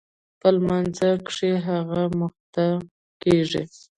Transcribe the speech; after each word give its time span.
په 0.39 0.47
لمانځه 0.55 1.09
کښې 1.27 1.51
هغه 1.67 2.01
مخته 2.19 2.67
کېږي. 3.23 3.63